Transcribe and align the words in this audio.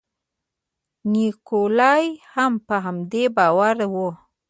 نیکولای 1.11 2.05
هم 2.33 2.53
په 2.67 2.75
همدې 2.85 3.23
باور 3.37 3.75
و. 3.93 3.95